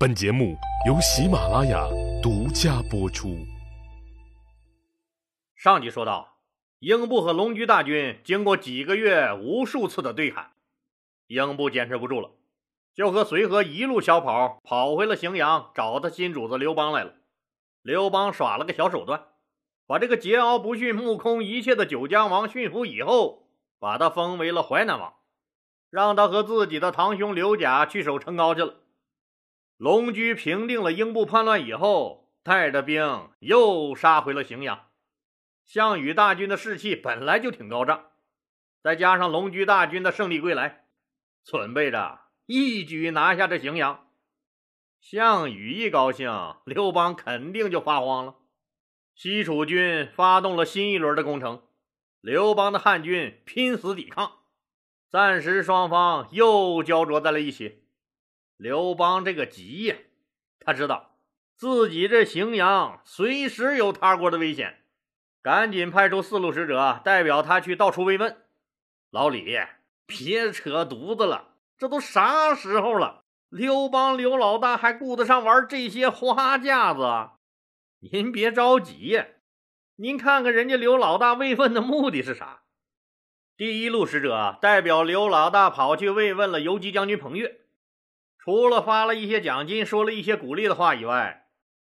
[0.00, 0.56] 本节目
[0.86, 1.86] 由喜马拉雅
[2.22, 3.36] 独家播出。
[5.54, 6.38] 上集说到，
[6.78, 10.52] 英布和龙驹大军经过几个月无数次的对砍，
[11.26, 12.30] 英布坚持不住了，
[12.94, 17.16] 就和随和一路小跑，跑回了荥阳，找他新主子刘邦来了。
[17.82, 19.24] 刘邦耍了个小手段，
[19.86, 25.12] 把这个桀骜不驯、目空一切的九江王驯服以后，把他封为了淮南王，
[25.90, 28.76] 让他和自己的堂兄刘贾去守成皋去了。
[29.80, 34.88] 龙驹平定了英布叛乱以后，带着兵又杀回了荥阳。
[35.64, 38.10] 项羽大军的士气本来就挺高涨，
[38.82, 40.84] 再加上龙驹大军的胜利归来，
[41.42, 44.06] 准备着一举拿下这荥阳。
[45.00, 46.30] 项羽一高兴，
[46.66, 48.34] 刘邦肯定就发慌了。
[49.14, 51.62] 西楚军发动了新一轮的攻城，
[52.20, 54.40] 刘邦的汉军拼死抵抗，
[55.08, 57.86] 暂时双方又焦灼在了一起。
[58.60, 59.96] 刘邦这个急呀，
[60.60, 61.16] 他知道
[61.56, 64.82] 自己这荥阳随时有塌锅的危险，
[65.40, 68.36] 赶紧派出四路使者代表他去到处慰问。
[69.10, 69.58] 老李，
[70.04, 73.24] 别扯犊子了，这都啥时候了？
[73.48, 77.30] 刘邦刘老大还顾得上玩这些花架子？
[78.00, 79.26] 您别着急呀，
[79.96, 82.60] 您看看人家刘老大慰问的目的是啥？
[83.56, 87.59] 第一路使者代表刘老大跑去慰问了游击将军彭越。
[88.42, 91.48] 除了发了一些奖金，说了一些鼓励的话以外，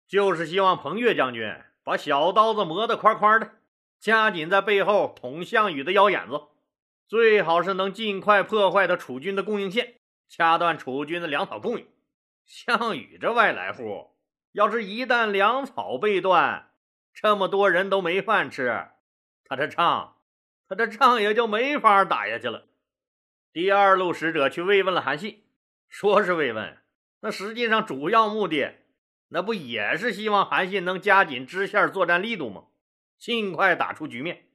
[0.08, 3.52] 就是希望彭越将军把小刀子磨得宽宽的，
[4.00, 6.42] 加紧在背后捅项羽的腰眼子，
[7.08, 11.86] 最好是能尽快破坏他楚军的供应线，掐断楚军的粮草供应。
[12.46, 14.16] 项羽这外来户，
[14.54, 16.72] 要是一旦粮草被断，
[17.14, 18.88] 这么多人都没饭吃，
[19.46, 20.16] 他这仗，
[20.68, 22.66] 他这仗也就没法打下去了。
[23.54, 25.44] 第二路使者去慰问了韩信。
[25.90, 26.78] 说是慰问，
[27.22, 28.76] 那实际上主要目的，
[29.30, 32.66] 那不也是希望韩信能加紧支线作战力度吗？
[33.18, 34.46] 尽快打出局面，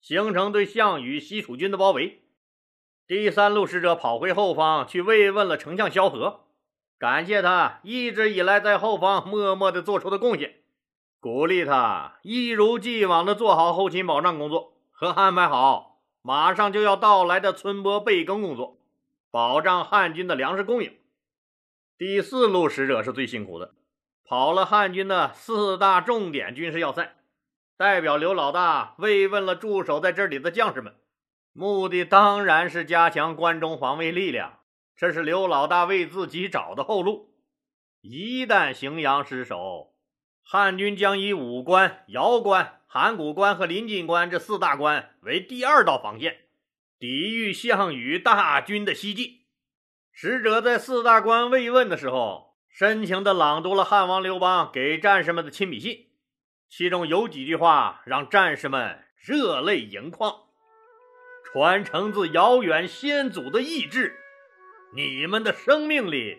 [0.00, 2.22] 形成对项羽西楚军的包围。
[3.06, 6.44] 第三路使者跑回后方去慰问了丞相萧何，
[6.98, 10.60] 感谢他一直以来在后方默默的做出的贡献，
[11.18, 18.78] 鼓励他一如既往的做好后勤保障工作和安排好马上就要到来的春播备耕工作。
[19.34, 20.96] 保障汉军的粮食供应。
[21.98, 23.74] 第四路使者是最辛苦的，
[24.24, 27.16] 跑了汉军的四大重点军事要塞，
[27.76, 30.94] 代表刘老大慰问了驻守在这里的将士们，
[31.52, 34.60] 目的当然是加强关中防卫力量。
[34.94, 37.34] 这是刘老大为自己找的后路。
[38.02, 39.96] 一旦荥阳失守，
[40.44, 46.43] 汉军将以武关、瑶关、函谷关和临晋关这四大关为第二道防线。
[47.04, 49.40] 抵御项羽大军的西进，
[50.10, 56.06] 使者在四大关慰问的时候，深情地朗读了汉王刘邦给战士们的亲笔信，
[56.66, 60.34] 其中有几句话让战士们热泪盈眶。
[61.44, 64.18] 传承自遥远先祖的意志，
[64.94, 66.38] 你们的生命里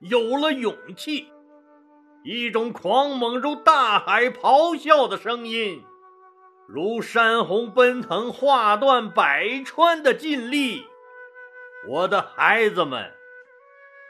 [0.00, 1.28] 有了勇气，
[2.24, 5.84] 一种狂猛如大海咆哮的声音。
[6.66, 10.86] 如山洪奔腾，划断百川的劲力，
[11.86, 13.12] 我的孩子们，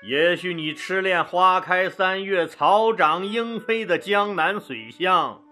[0.06, 5.42] 也许你痴恋花开三月、草长莺飞的江南水乡，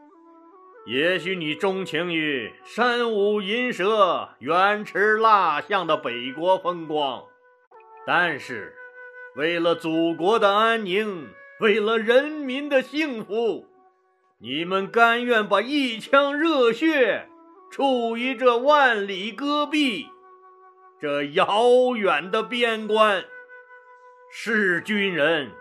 [0.87, 7.25] 也许你钟情于山舞银蛇、原驰蜡象的北国风光，
[8.07, 8.77] 但是，
[9.35, 13.67] 为了祖国的安宁，为了人民的幸福。
[14.45, 17.29] 你们甘愿把一腔热血
[17.71, 20.09] 处于这万里戈壁，
[21.01, 23.25] 这遥远的边关？
[24.33, 25.53] 是军人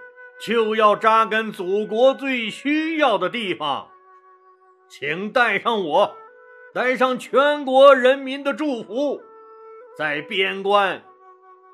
[0.43, 3.91] 就要扎根祖国最需要的地方。
[4.89, 6.17] 请带上我，
[6.73, 9.21] 带上全国人民的祝福，
[9.95, 11.03] 在边关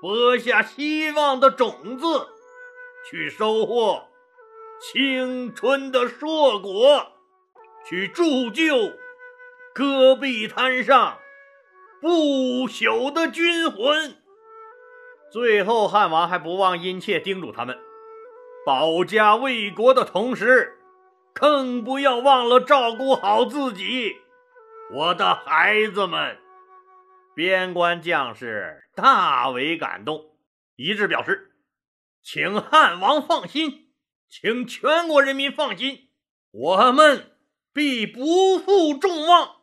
[0.01, 2.27] 播下希望的种子，
[3.09, 4.06] 去收获。
[4.79, 7.13] 青春的硕果，
[7.87, 8.93] 去铸就
[9.73, 11.17] 戈壁滩上
[11.99, 14.17] 不朽的军魂。
[15.31, 17.77] 最后，汉王还不忘殷切叮嘱他们：
[18.65, 20.77] 保家卫国的同时，
[21.33, 24.15] 更不要忘了照顾好自己。
[24.93, 26.37] 我的孩子们，
[27.35, 30.37] 边关将士大为感动，
[30.75, 31.51] 一致表示：
[32.21, 33.86] 请汉王放心。
[34.29, 36.09] 请全国人民放心，
[36.51, 37.31] 我们
[37.73, 39.61] 必不负众望。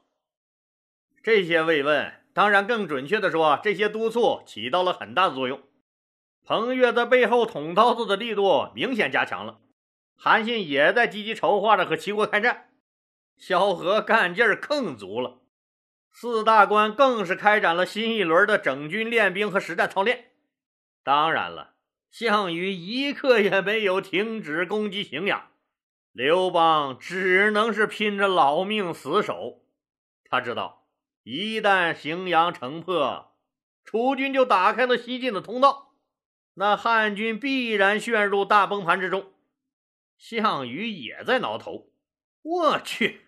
[1.22, 5.62] 这些慰问，当然更准确的说，这些督促起到了很大的作用。
[6.44, 9.60] 彭越在背后捅刀子的力度明显加强了，
[10.16, 12.70] 韩信也在积极筹划着和齐国开战，
[13.36, 15.40] 萧何干劲儿更足了。
[16.10, 20.32] 四大关更是开展了新一轮的整军练兵和实战操练。
[21.02, 21.73] 当然了，
[22.16, 25.50] 项羽一刻也没有停止攻击荥阳，
[26.12, 29.64] 刘邦只能是拼着老命死守。
[30.30, 30.86] 他知道，
[31.24, 33.34] 一旦荥阳城破，
[33.84, 35.96] 楚军就打开了西进的通道。
[36.54, 39.32] 那汉军必然陷入大崩盘之中，
[40.16, 41.90] 项羽也在挠头。
[42.42, 43.22] 我去，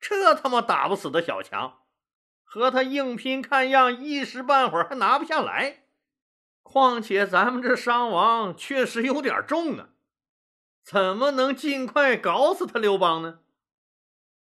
[0.00, 1.82] 这他妈打不死的小强，
[2.42, 5.84] 和他硬拼，看样一时半会儿还拿不下来。
[6.62, 9.88] 况且咱们这伤亡确实有点重啊，
[10.82, 13.40] 怎么能尽快搞死他刘邦呢？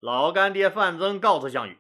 [0.00, 1.78] 老干爹范增告诉项羽，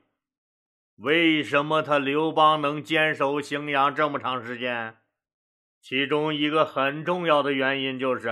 [0.96, 4.96] 为什么他刘邦能坚守荥阳这么长时间？
[5.82, 8.28] 其中一个很重要的原因就是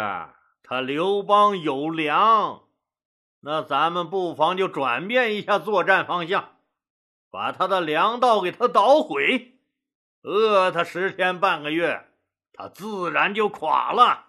[0.63, 2.63] 他刘邦有粮，
[3.41, 6.57] 那咱们不妨就转变一下作战方向，
[7.31, 9.54] 把他的粮道给他捣毁，
[10.25, 12.09] 饿他十天半个月，
[12.55, 14.29] 他自然就垮了。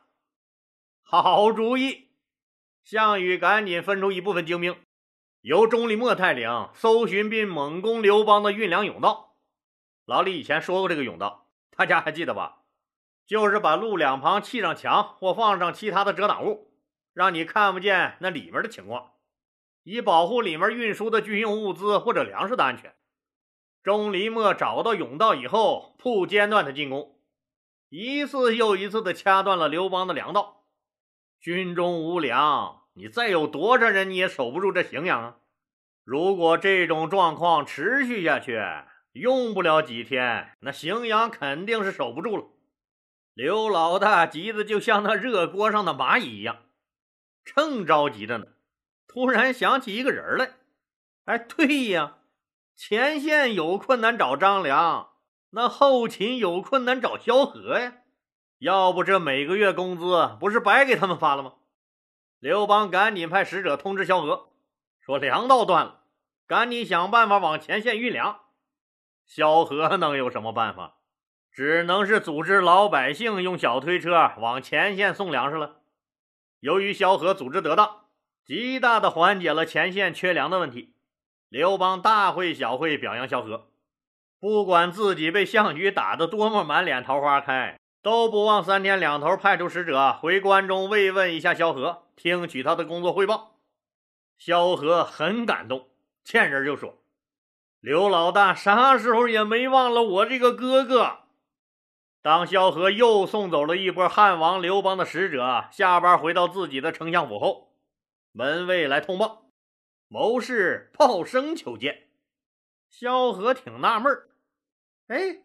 [1.01, 2.09] 好主意！
[2.83, 4.75] 项羽赶紧分出一部分精兵，
[5.39, 9.37] 由钟离墨带领搜寻并猛攻刘邦的运粮甬道。
[10.05, 11.47] 老李以前说过这个甬道，
[11.77, 12.63] 大家还记得吧？
[13.25, 16.73] 就是把路两旁砌上墙，或放上其他的遮挡物，
[17.13, 19.13] 让你看不见那里面的情况，
[19.83, 22.93] 以保护里面运输的军用物资或者粮食的安全。
[23.85, 27.19] 钟离莫找到甬道以后，不间断的进攻，
[27.89, 30.63] 一次又一次的掐断了刘邦的粮道。
[31.39, 35.37] 军中无粮，你再有多少人，你也守不住这荥阳啊！
[36.03, 38.59] 如果这种状况持续下去，
[39.11, 42.45] 用不了几天，那荥阳肯定是守不住了。
[43.35, 46.57] 刘老大急得就像那热锅上的蚂蚁一样，
[47.43, 48.47] 正着急着呢，
[49.07, 50.53] 突然想起一个人来。
[51.25, 52.17] 哎，对呀，
[52.75, 55.11] 前线有困难找张良，
[55.51, 57.93] 那后勤有困难找萧何呀。
[58.59, 61.53] 要不这每个月工资不是白给他们发了吗？
[62.39, 64.49] 刘邦赶紧派使者通知萧何，
[64.99, 66.01] 说粮道断了，
[66.45, 68.41] 赶紧想办法往前线运粮。
[69.25, 70.97] 萧何能有什么办法？
[71.51, 75.77] 只能是组织老百姓用小推车往前线送粮食了。
[76.59, 78.07] 由于萧何组织得当，
[78.43, 80.94] 极大的缓解了前线缺粮的问题。
[81.55, 83.69] 刘邦大会小会表扬萧何，
[84.41, 93.55] 不管自己被项羽打得多么满脸桃花开，都不忘三天两头派出使者回关中慰问一下萧何，听取他的工作汇报。
[94.37, 95.87] 萧何很感动，
[96.25, 96.97] 见人就说
[97.79, 101.19] ：“刘老大啥时候也没忘了我这个哥哥。”
[102.21, 107.69] 当萧何又送走了一波汉王刘邦的使者，下班回到自己的丞相府后，
[108.33, 109.44] 门卫来通报，
[110.15, 112.07] 谋士鲍生求见。
[112.89, 114.29] 萧何挺纳闷儿，
[115.07, 115.43] 哎，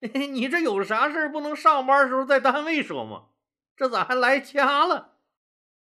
[0.28, 3.26] 你这有啥事不能上班时候在单位说吗？
[3.76, 5.18] 这咋还来家了？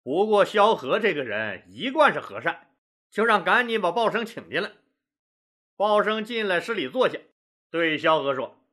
[0.05, 2.77] 不过萧何这个人一贯是和善，
[3.11, 4.71] 就让赶紧把鲍生请进来。
[5.75, 7.19] 鲍生进来施礼坐下，
[7.69, 8.65] 对萧何说：“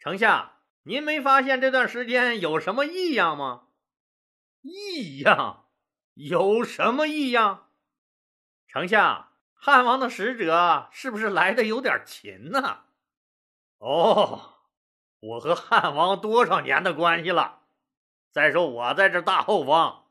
[0.00, 3.68] 丞相。”您没发现这段时间有什么异样吗？
[4.62, 5.68] 异样？
[6.14, 7.65] 有什么异样？
[8.76, 12.80] 丞相，汉王的使者是不是来的有点勤呢？
[13.78, 14.50] 哦，
[15.18, 17.60] 我和汉王多少年的关系了？
[18.30, 20.08] 再说我在这大后方，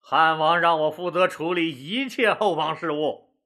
[0.00, 3.36] 汉王让我负责处理一切后方事务。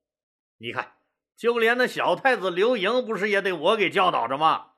[0.56, 0.94] 你看，
[1.36, 4.68] 就连那小太子刘盈，不是也得我给教导着吗？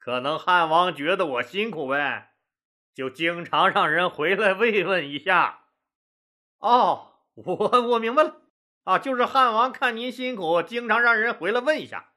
[0.00, 2.32] 可能汉王觉得我辛苦呗，
[2.92, 5.66] 就经常让人回来慰问一下。
[6.58, 8.41] 哦，我我明白了
[8.84, 12.12] 啊，就是汉王看您辛苦，经常让人回来问一下。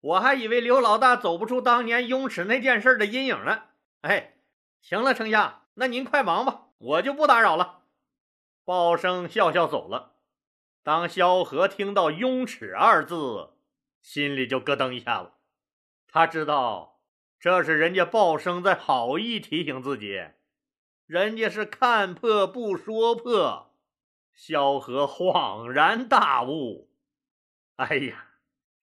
[0.00, 3.62] 我还以为刘老大走不出当年雍齿那件事的阴影呢。
[4.00, 4.34] 哎，
[4.80, 7.82] 行了，丞相，那您快忙吧，我就不打扰了。
[8.64, 10.14] 鲍生笑笑走了。
[10.82, 13.50] 当萧何听到“雍齿”二字，
[14.00, 15.30] 心里就咯噔一下子，
[16.08, 17.00] 他知道。
[17.38, 20.24] 这是人家鲍生在好意提醒自己，
[21.06, 23.71] 人家是看破不说破。
[24.34, 26.90] 萧何恍然大悟
[27.76, 28.26] ：“哎呀，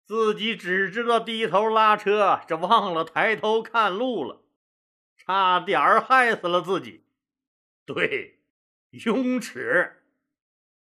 [0.04, 4.42] 自己只知道低头拉车，这忘了抬头看路了，
[5.16, 7.04] 差点害死了自己。”
[7.86, 8.40] 对，
[8.90, 10.02] 雍齿，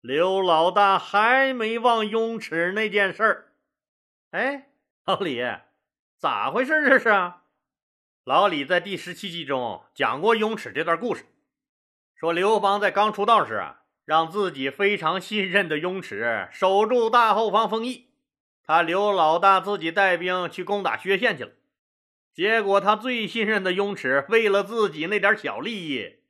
[0.01, 3.53] 刘老大还没忘雍齿那件事。
[4.31, 4.71] 哎，
[5.05, 5.43] 老李，
[6.17, 6.89] 咋回事？
[6.89, 7.33] 这是？
[8.25, 11.27] 老李在第十七集中讲过雍齿这段故事，
[12.15, 18.09] 说刘邦在刚出道时啊，让自己非常信任的雍齿守住大后方丰邑，
[18.65, 21.53] 他刘老大自己带兵去攻打薛县去了。
[22.33, 26.21] 结果他最信任的雍齿为了自己那点小利益，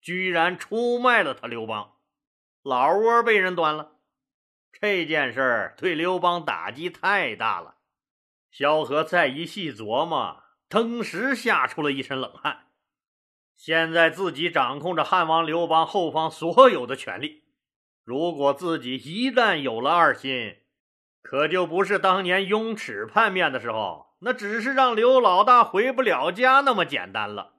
[0.00, 1.94] 居然出卖了他刘邦，
[2.62, 3.92] 老窝被人端了。
[4.72, 7.76] 这件事儿对刘邦打击太大了，
[8.50, 10.42] 萧何再一细琢磨。
[10.68, 12.65] 登时吓出了一身冷汗。
[13.56, 17.44] 现在自己掌控着汉王刘邦后方所有的权力，
[18.04, 20.58] 如果自己一旦有了二心，
[21.22, 27.54] 可就不是当年雍齿叛变的时候，那只是让刘老大回不了家那么简单了。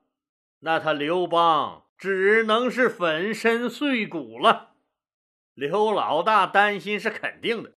[0.59, 4.75] 那他刘邦只能是粉身碎骨了。
[5.53, 7.73] 刘老大担心是肯定的，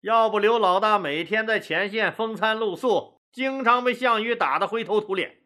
[0.00, 3.20] 要不刘老大每天在前线风餐露宿。
[3.32, 5.38] 经常被项羽打得灰头土脸，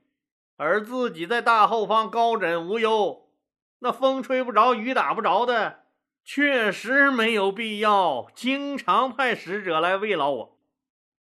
[0.59, 3.31] 而自己在大后方高枕无忧，
[3.79, 5.85] 那风吹不着，雨打不着的，
[6.25, 10.59] 确实没有必要经常派使者来慰劳我。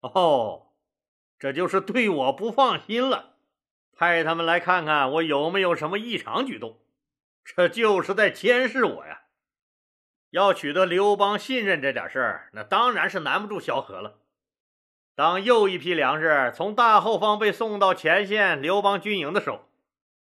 [0.01, 0.69] 哦，
[1.39, 3.35] 这就是对我不放心了，
[3.93, 6.81] 派他们来看看我有没有什么异常举动，
[7.45, 9.25] 这就是在监视我呀。
[10.31, 14.20] 要取得刘邦信任这点事儿，那当然是难不住萧何了。
[15.21, 19.61] 当又一批粮食从大后方被送到前线刘邦军营的时候，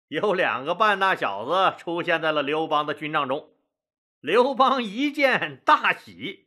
[0.09, 3.49] 有两个半大小子出现在了刘邦的军帐中。
[4.19, 6.45] 刘邦一见大喜：“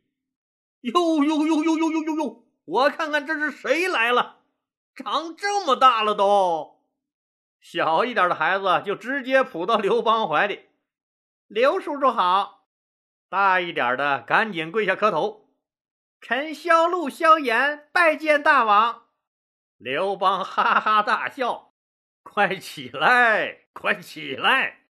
[0.82, 0.92] 呦
[1.24, 2.44] 呦呦呦呦呦呦呦！
[2.64, 4.36] 我看看这是谁来了？
[4.94, 6.78] 长这么大了都！”
[7.60, 10.66] 小一点的孩子就直接扑到刘邦怀里
[11.48, 12.68] ：“刘叔叔好！”
[13.28, 15.47] 大一点的赶紧跪下磕头。
[16.20, 19.04] 臣萧路萧炎拜见大王。
[19.76, 21.72] 刘邦哈哈大笑
[22.22, 24.86] ：“快起来，快起来！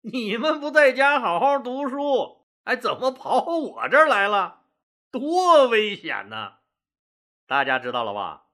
[0.00, 4.62] 你们不在家好好读书，哎，怎么跑我这儿来了？
[5.10, 6.54] 多危险呢！”
[7.46, 8.46] 大家知道了吧？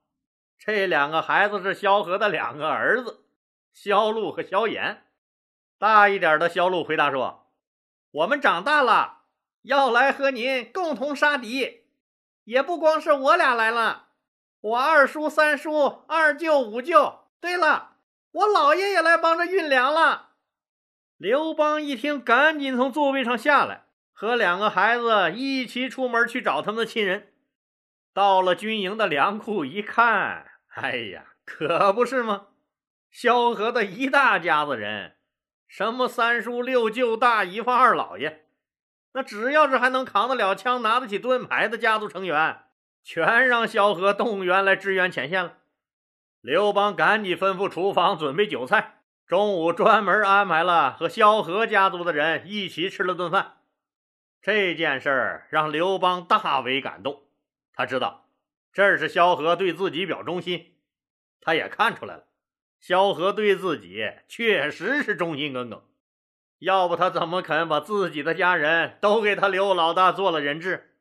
[0.59, 3.25] 这两个孩子是萧何的两个儿子，
[3.71, 5.05] 萧路和萧炎。
[5.79, 7.51] 大一点的萧路回答说
[8.11, 9.21] ：“我们长大了，
[9.61, 11.85] 要来和您共同杀敌。”
[12.47, 14.07] 也不光是我俩来了，
[14.61, 17.97] 我二叔、三叔、二舅、五舅，对了，
[18.31, 20.29] 我姥爷也来帮着运粮了。
[21.17, 27.33] 刘邦一听，赶紧从座位上下来，和两个孩子一起出门去找他们的亲人。
[28.13, 32.47] 到了军营的粮库一看，哎呀，可不是吗？
[33.11, 35.17] 萧何的一大家子人，
[35.67, 38.46] 什么三叔、六舅、大姨夫、二老爷。
[39.17, 42.65] 那只要是还能扛得了枪、拿得起盾牌的家族成员，
[43.03, 45.57] 全让萧何动员来支援前线了。
[46.39, 53.57] 刘邦赶紧吩咐厨房准备酒菜，中午专门安排了和萧何家族的人一起吃了顿饭。
[54.39, 57.23] 这件事儿让刘邦大为感动，
[57.73, 58.29] 他知道
[58.71, 60.75] 这是萧何对自己表忠心，
[61.41, 62.25] 他也看出来了，
[62.79, 65.83] 萧何对自己确实是忠心耿耿。
[66.59, 70.95] 要不他怎么肯把自己的家人都给他刘老大做了人质？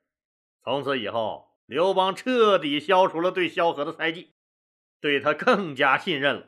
[0.62, 4.34] 从此以后，刘邦彻底消除了对萧何的猜忌，
[5.00, 6.46] 对他更加信任了，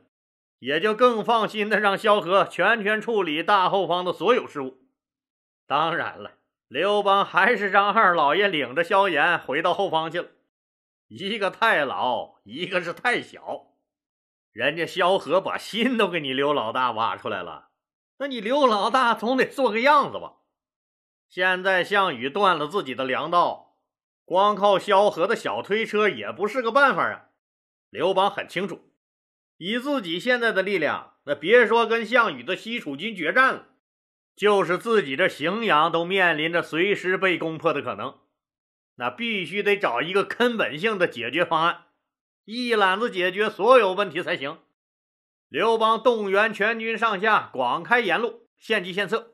[0.59, 4.79] 也就更放心的让萧何全权处理大后方的所有事务。
[5.67, 6.33] 当然了，
[6.67, 10.29] 刘邦还是让二老爷领着萧炎回到后方去了，
[11.09, 13.69] 一个太老，一个是太小，
[14.53, 17.68] 人家萧何把心都给你刘老大挖出来了。
[18.19, 20.35] 那你刘老大总得做个样子吧？
[21.29, 23.77] 现在项羽断了自己的粮道，
[24.25, 27.27] 光靠萧何的小推车也不是个办法啊。
[27.91, 28.91] 刘邦很清楚，
[29.57, 33.67] 以自己现在的力量，那别说跟项羽的西楚军决战了，
[34.35, 38.19] 就是自己这荥阳都面临着随时被攻破的可能。
[38.97, 41.85] 那必须得找一个根本性的解决方案，
[42.45, 44.59] 一揽子解决所有问题才行。
[45.49, 49.33] 刘邦动员全军上下，广开言路，献计献策。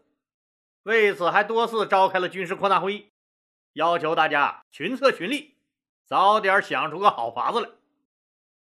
[0.85, 3.11] 为此，还多次召开了军事扩大会议，
[3.73, 5.57] 要求大家群策群力，
[6.07, 7.69] 早点想出个好法子来。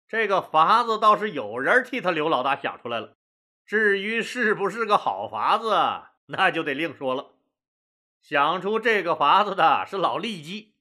[0.07, 3.17] 这个法子倒是有人替他刘老大想出来了，
[3.65, 5.75] 至于是不是个好法子，
[6.27, 7.31] 那就得另说了。
[8.21, 10.75] 想出这个法子的是老骊姬，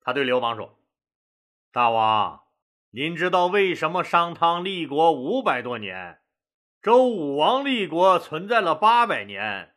[0.00, 0.78] 他对刘邦说
[1.72, 2.43] ：“大王。”
[2.96, 6.20] 您知道为什么商汤立国五百多年，
[6.80, 9.74] 周武王立国存在了八百年，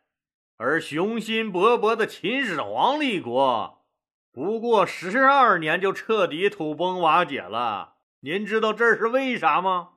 [0.56, 3.84] 而雄心勃勃的秦始皇立国
[4.30, 7.96] 不过十二年就彻底土崩瓦解了？
[8.20, 9.94] 您知道这是为啥吗？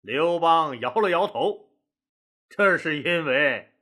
[0.00, 1.70] 刘邦摇了摇头，
[2.48, 3.72] 这是因为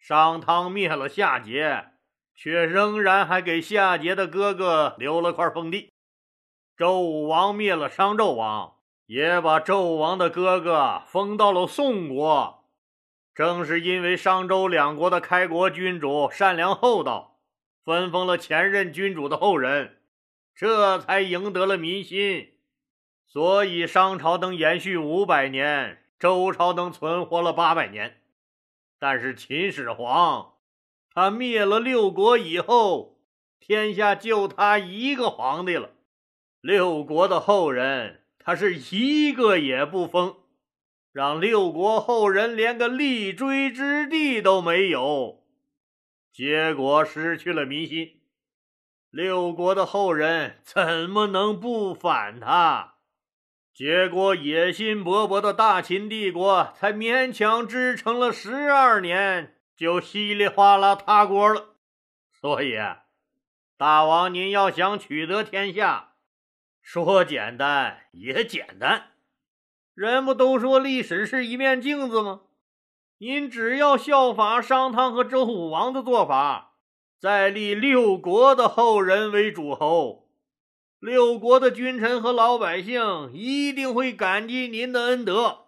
[0.00, 1.90] 商汤灭了夏桀，
[2.34, 5.92] 却仍然还给夏桀的哥哥留了块封地；
[6.80, 12.64] 周武王灭了商纣王，也把纣王的哥哥封到了宋国。
[13.34, 17.38] 正是因为商周两国的开国君主善良厚道，
[17.84, 19.98] 分封了前任君主的后人，
[20.54, 22.52] 这才赢得了民心。
[23.26, 28.22] 所以商朝能延续五百年，周朝能存活了八百年。
[28.98, 30.54] 但是秦始皇，
[31.12, 33.18] 他灭了六国以后，
[33.58, 35.90] 天下就他一个皇帝了，
[36.60, 40.36] 六国的后人他是一个也不封，
[41.12, 45.44] 让六国后人连个立锥之地都没有，
[46.32, 48.20] 结果失去了民心。
[49.10, 52.94] 六国的后人怎么能不反他？
[53.72, 61.76] 结果，野心勃勃的大秦帝国才勉强支撑了十二年，就稀里哗啦塌锅了。
[62.30, 62.76] 所以，
[63.78, 66.09] 大王您要想取得天下，
[66.92, 69.12] 说简单也简单。
[69.94, 72.40] 人不都说历史是一面镜子吗？
[73.18, 76.74] 您只要效法商汤和周武王的做法，
[77.20, 80.28] 再立六国的后人为诸侯。
[80.98, 85.66] 六国的君臣和老百姓一定会感激您的恩德，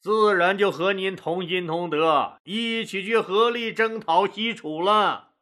[0.00, 5.34] 自然就和您同心同德，一起去合力征讨西楚了。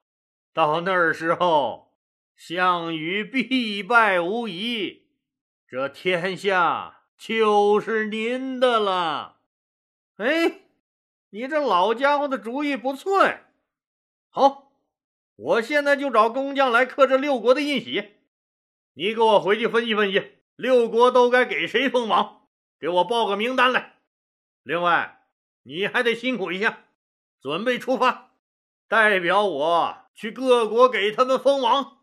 [0.53, 1.95] 到那时候，
[2.37, 5.06] 项羽必败无疑，
[5.69, 9.41] 这天下就是您的了。
[10.17, 10.61] 哎，
[11.31, 13.41] 你这老家伙的主意不错呀！
[14.31, 14.71] 好，
[15.35, 18.13] 我现在就找工匠来刻这六国的印玺。
[18.93, 22.47] 你给我回去分析分析，六国都该给谁封王？
[22.79, 23.97] 给我报个名单来。
[24.63, 25.27] 另外，
[25.65, 26.85] 你还得辛苦一下，
[27.43, 28.37] 准备出发，
[28.87, 31.99] 代表我去各国给他们封王。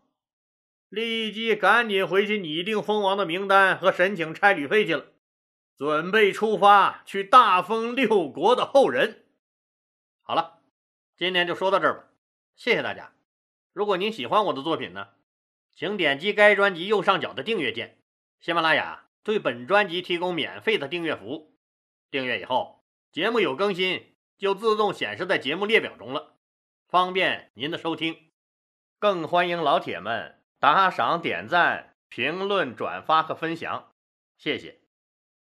[0.94, 5.06] 立即赶紧回去拟定封王的名单和申请差旅费去了，
[5.76, 9.24] 准备出发去大封六国的后人。
[10.22, 10.60] 好了，
[11.16, 12.04] 今天就说到这儿吧，
[12.54, 13.12] 谢谢大家。
[13.72, 15.08] 如果您喜欢我的作品呢？
[15.74, 17.98] 请点击该专辑右上角的订阅键。
[18.38, 21.56] 喜马拉雅对本专辑提供免费的订阅服务，
[22.12, 26.36] 订阅以后，节目有更新就自动显示在节目列表中了，
[26.86, 28.16] 方便您的收听。
[29.00, 33.92] 更欢迎老铁们打赏、点赞、评论、转发和分享，
[34.38, 34.83] 谢谢。